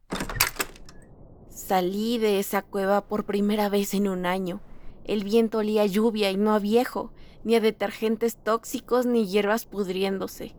Salí 1.48 2.18
de 2.18 2.38
esa 2.38 2.62
cueva 2.62 3.06
por 3.06 3.24
primera 3.24 3.68
vez 3.68 3.94
en 3.94 4.08
un 4.08 4.26
año. 4.26 4.60
El 5.04 5.24
viento 5.24 5.58
olía 5.58 5.82
a 5.82 5.86
lluvia 5.86 6.30
y 6.30 6.36
no 6.36 6.52
a 6.52 6.58
viejo, 6.58 7.12
ni 7.42 7.54
a 7.54 7.60
detergentes 7.60 8.36
tóxicos 8.36 9.06
ni 9.06 9.26
hierbas 9.26 9.64
pudriéndose. 9.64 10.54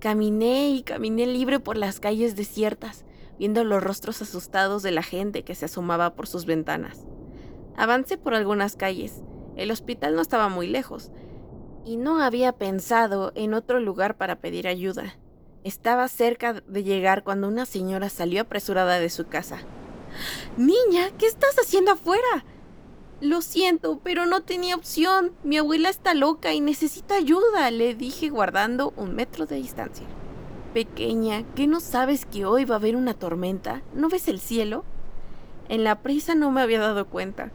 Caminé 0.00 0.70
y 0.70 0.82
caminé 0.82 1.26
libre 1.26 1.60
por 1.60 1.76
las 1.76 1.98
calles 1.98 2.36
desiertas, 2.36 3.04
viendo 3.38 3.64
los 3.64 3.82
rostros 3.82 4.20
asustados 4.20 4.82
de 4.82 4.90
la 4.90 5.02
gente 5.02 5.44
que 5.44 5.54
se 5.54 5.64
asomaba 5.64 6.14
por 6.14 6.26
sus 6.26 6.44
ventanas. 6.44 7.06
Avancé 7.76 8.18
por 8.18 8.34
algunas 8.34 8.76
calles, 8.76 9.22
el 9.60 9.70
hospital 9.70 10.16
no 10.16 10.22
estaba 10.22 10.48
muy 10.48 10.66
lejos, 10.66 11.10
y 11.84 11.96
no 11.96 12.22
había 12.22 12.52
pensado 12.52 13.32
en 13.34 13.54
otro 13.54 13.78
lugar 13.80 14.16
para 14.16 14.36
pedir 14.36 14.66
ayuda. 14.66 15.16
Estaba 15.64 16.08
cerca 16.08 16.54
de 16.54 16.82
llegar 16.82 17.22
cuando 17.22 17.46
una 17.48 17.66
señora 17.66 18.08
salió 18.08 18.42
apresurada 18.42 18.98
de 18.98 19.10
su 19.10 19.26
casa. 19.26 19.58
Niña, 20.56 21.10
¿qué 21.18 21.26
estás 21.26 21.56
haciendo 21.58 21.92
afuera? 21.92 22.44
Lo 23.20 23.42
siento, 23.42 24.00
pero 24.02 24.24
no 24.24 24.40
tenía 24.42 24.74
opción. 24.74 25.32
Mi 25.44 25.58
abuela 25.58 25.90
está 25.90 26.14
loca 26.14 26.54
y 26.54 26.60
necesita 26.60 27.16
ayuda, 27.16 27.70
le 27.70 27.94
dije 27.94 28.30
guardando 28.30 28.94
un 28.96 29.14
metro 29.14 29.44
de 29.44 29.56
distancia. 29.56 30.06
Pequeña, 30.72 31.44
¿qué 31.54 31.66
no 31.66 31.80
sabes 31.80 32.24
que 32.24 32.46
hoy 32.46 32.64
va 32.64 32.76
a 32.76 32.78
haber 32.78 32.96
una 32.96 33.12
tormenta? 33.12 33.82
¿No 33.92 34.08
ves 34.08 34.28
el 34.28 34.40
cielo? 34.40 34.84
En 35.68 35.84
la 35.84 36.00
prisa 36.00 36.34
no 36.34 36.50
me 36.50 36.62
había 36.62 36.80
dado 36.80 37.08
cuenta. 37.08 37.52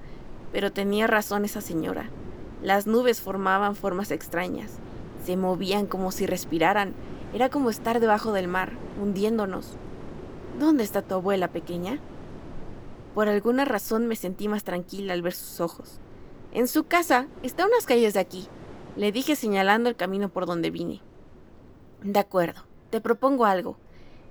Pero 0.52 0.72
tenía 0.72 1.08
razón 1.08 1.46
esa 1.46 1.62
señora. 1.62 2.10
Las 2.62 2.88
nubes 2.88 3.22
formaban 3.22 3.76
formas 3.76 4.12
extrañas. 4.12 4.72
Se 5.26 5.38
movían 5.38 5.86
como 5.86 6.12
si 6.12 6.26
respiraran. 6.26 6.94
Era 7.34 7.50
como 7.50 7.70
estar 7.70 8.00
debajo 8.00 8.32
del 8.32 8.48
mar, 8.48 8.74
hundiéndonos. 9.02 9.74
¿Dónde 10.60 10.84
está 10.84 11.02
tu 11.02 11.16
abuela 11.16 11.50
pequeña? 11.50 12.00
Por 13.14 13.28
alguna 13.28 13.66
razón 13.66 14.08
me 14.08 14.16
sentí 14.16 14.48
más 14.48 14.64
tranquila 14.64 15.14
al 15.14 15.22
ver 15.22 15.34
sus 15.34 15.60
ojos. 15.60 16.00
En 16.54 16.68
su 16.68 16.86
casa, 16.86 17.28
está 17.44 17.64
a 17.64 17.68
unas 17.68 17.86
calles 17.86 18.14
de 18.14 18.20
aquí, 18.22 18.48
le 18.96 19.12
dije 19.12 19.36
señalando 19.36 19.90
el 19.90 19.98
camino 19.98 20.30
por 20.30 20.46
donde 20.46 20.72
vine. 20.72 21.02
De 22.02 22.20
acuerdo, 22.20 22.62
te 22.92 23.02
propongo 23.02 23.46
algo. 23.46 23.78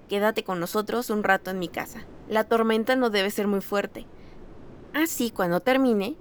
Quédate 0.09 0.44
con 0.44 0.59
nosotros 0.59 1.11
un 1.11 1.23
rato 1.23 1.50
en 1.50 1.59
mi 1.59 1.68
casa. 1.68 2.06
La 2.28 2.44
tormenta 2.44 2.97
no 2.97 3.11
debe 3.11 3.30
ser 3.30 3.47
muy 3.47 3.61
fuerte. 3.61 4.06
Así, 4.94 5.32
cuando 5.32 5.58
termine, 5.58 6.14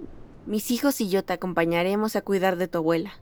mis 0.46 0.72
hijos 0.72 1.00
y 1.00 1.08
yo 1.08 1.24
te 1.24 1.32
acompañaremos 1.32 2.16
a 2.16 2.22
cuidar 2.22 2.56
de 2.56 2.66
tu 2.66 2.78
abuela. 2.78 3.12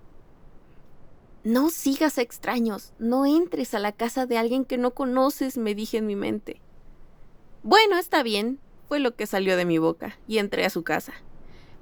No 1.45 1.69
sigas 1.69 2.17
a 2.17 2.23
extraños, 2.23 2.95
no 2.99 3.27
entres 3.27 3.75
a 3.75 3.79
la 3.79 3.93
casa 3.93 4.25
de 4.25 4.39
alguien 4.39 4.65
que 4.65 4.79
no 4.79 4.93
conoces, 4.93 5.59
me 5.59 5.75
dije 5.75 5.99
en 5.99 6.07
mi 6.07 6.17
mente. 6.17 6.63
Bueno, 7.63 7.99
está 7.99 8.23
bien, 8.23 8.61
fue 8.89 8.99
lo 8.99 9.15
que 9.15 9.27
salió 9.27 9.59
de 9.59 9.67
mi 9.67 9.77
boca, 9.77 10.19
y 10.27 10.39
entré 10.39 10.65
a 10.65 10.71
su 10.71 10.85
casa. 10.85 11.13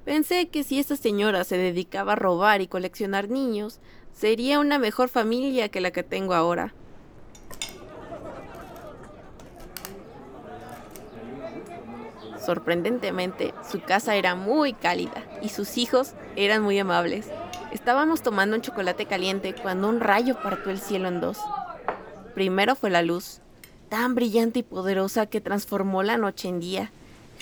Pensé 0.03 0.49
que 0.49 0.65
si 0.65 0.77
esa 0.77 0.97
señora 0.97 1.45
se 1.45 1.57
dedicaba 1.57 2.13
a 2.13 2.17
robar 2.17 2.59
y 2.59 2.67
coleccionar 2.67 3.29
niños, 3.29 3.79
sería 4.11 4.59
una 4.59 4.79
mejor 4.79 5.07
familia 5.07 5.69
que 5.69 5.79
la 5.79 5.91
que 5.91 6.03
tengo 6.03 6.33
ahora. 6.33 6.73
Sorprendentemente, 12.43 13.53
su 13.69 13.81
casa 13.81 14.15
era 14.15 14.35
muy 14.35 14.73
cálida 14.73 15.23
y 15.41 15.49
sus 15.49 15.77
hijos 15.77 16.13
eran 16.35 16.63
muy 16.63 16.79
amables. 16.79 17.27
Estábamos 17.71 18.23
tomando 18.23 18.55
un 18.55 18.61
chocolate 18.61 19.05
caliente 19.05 19.53
cuando 19.53 19.87
un 19.87 19.99
rayo 19.99 20.37
partió 20.41 20.71
el 20.71 20.79
cielo 20.79 21.07
en 21.07 21.21
dos. 21.21 21.37
Primero 22.33 22.75
fue 22.75 22.89
la 22.89 23.01
luz, 23.03 23.41
tan 23.89 24.15
brillante 24.15 24.59
y 24.59 24.63
poderosa 24.63 25.27
que 25.27 25.41
transformó 25.41 26.01
la 26.01 26.17
noche 26.17 26.47
en 26.47 26.59
día. 26.59 26.91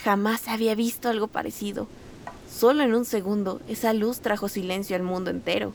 Jamás 0.03 0.47
había 0.47 0.75
visto 0.75 1.09
algo 1.09 1.27
parecido. 1.27 1.87
Solo 2.51 2.83
en 2.83 2.93
un 2.93 3.05
segundo, 3.05 3.61
esa 3.67 3.93
luz 3.93 4.19
trajo 4.19 4.49
silencio 4.49 4.95
al 4.95 5.03
mundo 5.03 5.29
entero. 5.29 5.73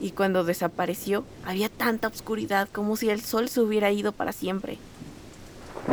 Y 0.00 0.10
cuando 0.10 0.44
desapareció, 0.44 1.24
había 1.44 1.68
tanta 1.68 2.08
oscuridad 2.08 2.68
como 2.70 2.96
si 2.96 3.08
el 3.10 3.20
sol 3.22 3.48
se 3.48 3.60
hubiera 3.60 3.90
ido 3.90 4.12
para 4.12 4.32
siempre. 4.32 4.78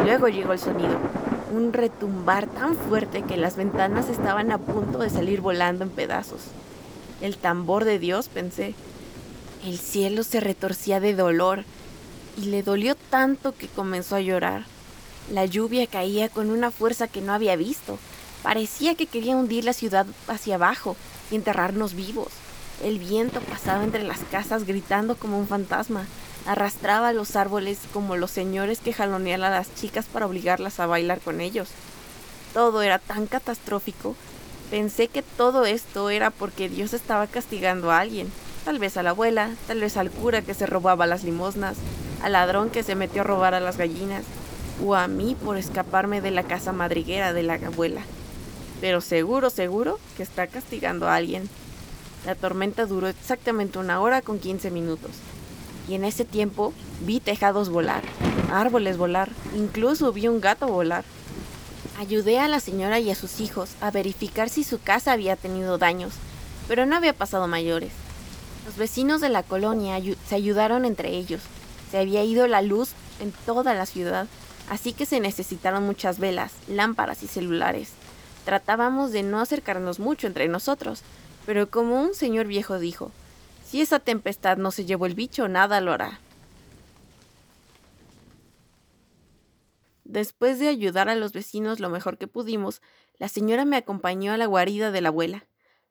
Luego 0.04 0.28
llegó 0.28 0.54
el 0.54 0.60
sonido, 0.60 1.00
un 1.56 1.74
retumbar 1.74 2.48
tan 2.48 2.76
fuerte 2.76 3.24
que 3.24 3.38
las 3.38 3.56
ventanas 3.56 4.10
estaban 4.10 4.52
a 4.52 4.58
punto 4.58 5.00
de 5.00 5.10
salir 5.10 5.42
volando 5.42 5.84
en 5.84 5.90
pedazos. 5.90 6.42
El 7.22 7.38
tambor 7.38 7.86
de 7.86 7.98
Dios, 7.98 8.28
pensé. 8.28 8.76
El 9.66 9.80
cielo 9.80 10.24
se 10.24 10.42
retorcía 10.42 11.00
de 11.00 11.16
dolor 11.16 11.64
y 12.38 12.46
le 12.46 12.62
dolió 12.62 12.96
tanto 13.10 13.56
que 13.56 13.68
comenzó 13.68 14.16
a 14.16 14.22
llorar. 14.22 14.66
La 15.32 15.46
lluvia 15.46 15.88
caía 15.88 16.30
con 16.30 16.50
una 16.52 16.72
fuerza 16.72 17.08
que 17.08 17.22
no 17.22 17.34
había 17.34 17.56
visto. 17.56 17.98
Parecía 18.44 18.96
que 18.96 19.08
quería 19.08 19.36
hundir 19.36 19.64
la 19.64 19.74
ciudad 19.74 20.06
hacia 20.28 20.56
abajo 20.56 20.96
y 21.32 21.36
enterrarnos 21.36 21.94
vivos. 21.96 22.28
El 22.84 23.00
viento 23.00 23.40
pasaba 23.40 23.84
entre 23.84 24.04
las 24.04 24.20
casas 24.30 24.66
gritando 24.66 25.16
como 25.16 25.40
un 25.40 25.48
fantasma. 25.48 26.06
Arrastraba 26.46 27.12
los 27.12 27.36
árboles 27.36 27.80
como 27.92 28.18
los 28.18 28.30
señores 28.30 28.80
que 28.80 28.94
jalonean 28.94 29.44
a 29.44 29.50
las 29.50 29.74
chicas 29.74 30.06
para 30.06 30.28
obligarlas 30.28 30.80
a 30.80 30.86
bailar 30.86 31.20
con 31.20 31.42
ellos. 31.42 31.70
Todo 32.54 32.84
era 32.84 33.00
tan 33.00 33.26
catastrófico. 33.26 34.16
Pensé 34.70 35.08
que 35.08 35.24
todo 35.24 35.66
esto 35.66 36.10
era 36.12 36.30
porque 36.30 36.70
Dios 36.70 36.94
estaba 36.94 37.26
castigando 37.26 37.92
a 37.92 38.00
alguien. 38.00 38.32
Tal 38.64 38.78
vez 38.78 38.96
a 38.98 39.04
la 39.04 39.10
abuela, 39.12 39.52
tal 39.68 39.80
vez 39.80 39.98
al 39.98 40.12
cura 40.12 40.44
que 40.44 40.54
se 40.54 40.68
robaba 40.68 41.08
las 41.08 41.24
limosnas, 41.24 41.78
al 42.22 42.34
ladrón 42.34 42.70
que 42.70 42.84
se 42.84 42.96
metió 42.96 43.22
a 43.22 43.26
robar 43.26 43.56
a 43.56 43.60
las 43.60 43.78
gallinas, 43.78 44.24
o 44.84 44.96
a 44.96 45.08
mí 45.08 45.36
por 45.36 45.58
escaparme 45.58 46.22
de 46.22 46.32
la 46.32 46.44
casa 46.44 46.72
madriguera 46.72 47.34
de 47.34 47.44
la 47.44 47.56
abuela. 47.56 48.02
Pero 48.82 49.02
seguro, 49.02 49.50
seguro 49.50 50.00
que 50.16 50.24
está 50.24 50.46
castigando 50.48 51.08
a 51.08 51.16
alguien. 51.16 51.50
La 52.26 52.36
tormenta 52.36 52.86
duró 52.86 53.08
exactamente 53.08 53.80
una 53.80 54.00
hora 54.00 54.22
con 54.22 54.40
15 54.40 54.72
minutos. 54.72 55.12
Y 55.88 55.96
en 55.96 56.06
ese 56.06 56.26
tiempo 56.26 56.74
vi 57.02 57.20
tejados 57.20 57.70
volar, 57.70 58.04
árboles 58.52 58.98
volar, 58.98 59.30
incluso 59.56 60.12
vi 60.12 60.28
un 60.28 60.42
gato 60.42 60.68
volar. 60.68 61.04
Ayudé 62.00 62.40
a 62.40 62.48
la 62.48 62.60
señora 62.60 63.00
y 63.00 63.12
a 63.12 63.16
sus 63.16 63.40
hijos 63.40 63.72
a 63.82 63.92
verificar 63.92 64.50
si 64.50 64.64
su 64.64 64.82
casa 64.82 65.12
había 65.12 65.36
tenido 65.36 65.78
daños, 65.78 66.14
pero 66.68 66.86
no 66.86 66.96
había 66.96 67.14
pasado 67.14 67.48
mayores. 67.48 67.92
Los 68.66 68.78
vecinos 68.78 69.22
de 69.22 69.30
la 69.30 69.44
colonia 69.44 70.02
se 70.28 70.36
ayudaron 70.36 70.86
entre 70.86 71.10
ellos. 71.10 71.42
Se 71.92 72.00
había 72.00 72.24
ido 72.24 72.48
la 72.48 72.64
luz 72.64 72.90
en 73.20 73.32
toda 73.46 73.76
la 73.76 73.86
ciudad, 73.86 74.28
así 74.70 74.92
que 74.92 75.06
se 75.06 75.20
necesitaron 75.20 75.86
muchas 75.86 76.18
velas, 76.18 76.52
lámparas 76.68 77.22
y 77.22 77.28
celulares. 77.28 77.90
Tratábamos 78.44 79.12
de 79.12 79.24
no 79.24 79.40
acercarnos 79.40 80.00
mucho 80.00 80.26
entre 80.28 80.48
nosotros, 80.48 81.02
pero 81.46 81.70
como 81.70 82.02
un 82.02 82.16
señor 82.16 82.48
viejo 82.48 82.80
dijo, 82.80 83.12
si 83.76 83.82
esa 83.82 84.00
tempestad 84.00 84.56
no 84.56 84.72
se 84.72 84.86
llevó 84.86 85.06
el 85.06 85.16
bicho, 85.16 85.50
nada 85.50 85.82
lo 85.82 85.92
hará. 85.92 86.22
Después 90.06 90.60
de 90.60 90.70
ayudar 90.70 91.10
a 91.10 91.16
los 91.16 91.34
vecinos 91.34 91.82
lo 91.82 91.90
mejor 91.90 92.18
que 92.18 92.26
pudimos, 92.26 92.82
la 93.18 93.28
señora 93.28 93.66
me 93.66 93.76
acompañó 93.76 94.32
a 94.32 94.38
la 94.38 94.46
guarida 94.46 94.92
de 94.92 95.02
la 95.02 95.10
abuela. 95.10 95.46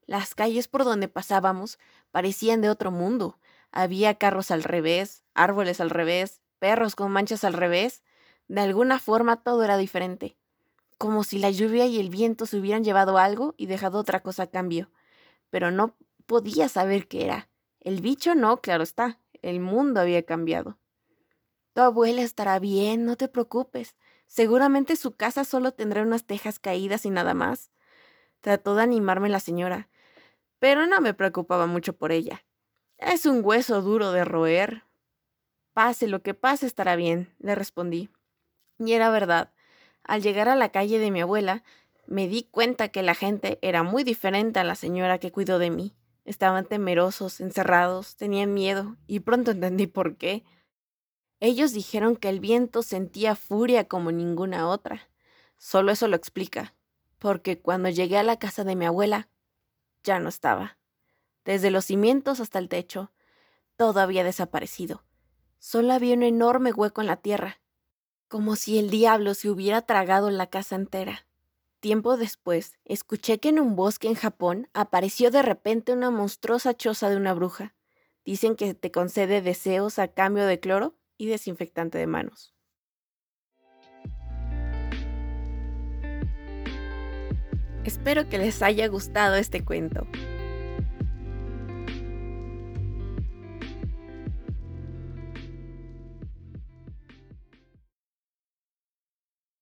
Las 0.07 0.35
calles 0.35 0.67
por 0.67 0.85
donde 0.85 1.09
pasábamos 1.09 1.79
parecían 2.11 2.63
de 2.63 2.71
otro 2.71 2.91
mundo. 2.91 3.39
Había 3.71 4.15
carros 4.15 4.51
al 4.51 4.63
revés, 4.63 5.23
árboles 5.35 5.79
al 5.79 5.91
revés, 5.91 6.41
perros 6.59 6.95
con 6.95 7.13
manchas 7.13 7.45
al 7.45 7.53
revés. 7.53 8.03
De 8.49 8.63
alguna 8.63 8.99
forma 8.99 9.43
todo 9.43 9.63
era 9.63 9.77
diferente 9.77 10.39
como 10.97 11.23
si 11.23 11.39
la 11.39 11.51
lluvia 11.51 11.85
y 11.85 12.01
el 12.01 12.09
viento 12.09 12.47
se 12.47 12.57
hubieran 12.57 12.83
llevado 12.83 13.19
algo 13.19 13.55
y 13.59 13.67
dejado 13.67 13.99
otra 13.99 14.23
cosa 14.23 14.45
a 14.45 14.47
cambio. 14.47 14.91
Pero 15.51 15.71
no 15.71 15.97
podía 16.25 16.71
saber 16.71 17.09
qué 17.09 17.27
era. 17.27 17.51
El 17.85 18.01
bicho 18.01 18.35
no, 18.35 18.63
claro 18.63 18.83
está. 18.83 19.21
El 19.43 19.61
mundo 19.61 20.01
había 20.01 20.25
cambiado. 20.25 20.79
Tu 21.75 21.83
abuela 21.83 22.23
estará 22.23 22.59
bien, 22.59 23.05
no 23.05 23.17
te 23.17 23.29
preocupes. 23.29 23.95
Seguramente 24.27 24.97
su 24.97 25.13
casa 25.13 25.45
solo 25.45 25.73
tendrá 25.73 26.03
unas 26.03 26.25
tejas 26.25 26.59
caídas 26.59 27.05
y 27.05 27.11
nada 27.11 27.35
más. 27.35 27.71
Trató 28.41 28.75
de 28.75 28.83
animarme 28.83 29.29
la 29.29 29.39
señora, 29.39 29.89
pero 30.59 30.87
no 30.87 31.01
me 31.03 31.13
preocupaba 31.13 31.67
mucho 31.67 31.93
por 31.93 32.11
ella. 32.11 32.45
Es 32.97 33.27
un 33.27 33.45
hueso 33.45 33.83
duro 33.83 34.13
de 34.13 34.25
roer. 34.25 34.85
Pase 35.75 36.09
lo 36.09 36.23
que 36.23 36.33
pase 36.33 36.67
estará 36.67 36.97
bien, 36.97 37.35
le 37.39 37.55
respondí. 37.55 38.09
Y 38.79 38.93
era 38.93 39.11
verdad. 39.11 39.53
Al 40.05 40.23
llegar 40.23 40.49
a 40.49 40.57
la 40.57 40.71
calle 40.71 40.99
de 40.99 41.11
mi 41.11 41.21
abuela, 41.21 41.65
me 42.07 42.29
di 42.29 42.45
cuenta 42.45 42.89
que 42.89 43.03
la 43.03 43.15
gente 43.15 43.59
era 43.61 43.83
muy 43.83 44.05
diferente 44.05 44.59
a 44.59 44.65
la 44.65 44.75
señora 44.75 45.19
que 45.19 45.33
cuidó 45.33 45.59
de 45.59 45.71
mí. 45.71 45.95
Estaban 46.25 46.67
temerosos, 46.67 47.41
encerrados, 47.41 48.17
tenían 48.17 48.55
miedo, 48.55 48.97
y 49.07 49.21
pronto 49.21 49.51
entendí 49.53 49.87
por 49.87 50.17
qué. 50.17 50.45
Ellos 51.41 51.73
dijeron 51.73 52.17
que 52.17 52.29
el 52.29 52.41
viento 52.41 52.83
sentía 52.83 53.37
furia 53.37 53.87
como 53.87 54.13
ninguna 54.13 54.69
otra. 54.69 55.09
Solo 55.59 55.93
eso 55.93 56.09
lo 56.09 56.17
explica, 56.17 56.75
porque 57.19 57.61
cuando 57.61 57.89
llegué 57.89 58.19
a 58.19 58.23
la 58.23 58.39
casa 58.39 58.65
de 58.65 58.77
mi 58.77 58.87
abuela, 58.87 59.29
ya 60.03 60.19
no 60.21 60.29
estaba. 60.29 60.79
Desde 61.45 61.71
los 61.71 61.85
cimientos 61.85 62.41
hasta 62.41 62.59
el 62.59 62.69
techo, 62.69 63.13
todo 63.77 64.01
había 64.01 64.25
desaparecido. 64.25 65.05
Solo 65.59 65.93
había 65.93 66.15
un 66.15 66.23
enorme 66.23 66.73
hueco 66.73 67.01
en 67.01 67.07
la 67.07 67.17
tierra, 67.17 67.61
como 68.29 68.57
si 68.57 68.79
el 68.79 68.91
diablo 68.91 69.35
se 69.35 69.51
hubiera 69.51 69.83
tragado 69.83 70.31
la 70.31 70.49
casa 70.49 70.77
entera. 70.77 71.24
Tiempo 71.85 72.17
después, 72.17 72.79
escuché 72.87 73.41
que 73.41 73.51
en 73.51 73.61
un 73.61 73.77
bosque 73.77 74.09
en 74.09 74.15
Japón 74.15 74.71
apareció 74.73 75.31
de 75.31 75.43
repente 75.43 75.93
una 75.93 76.11
monstruosa 76.11 76.73
choza 76.73 77.11
de 77.11 77.19
una 77.19 77.35
bruja. 77.35 77.75
Dicen 78.25 78.57
que 78.57 78.73
te 78.73 78.91
concede 78.91 79.43
deseos 79.43 79.99
a 79.99 80.09
cambio 80.09 80.47
de 80.47 80.59
cloro 80.59 80.97
y 81.19 81.27
desinfectante 81.27 81.99
de 81.99 82.07
manos. 82.07 82.55
Espero 87.85 88.31
que 88.31 88.39
les 88.39 88.63
haya 88.63 88.89
gustado 88.89 89.35
este 89.35 89.63
cuento. 89.63 90.07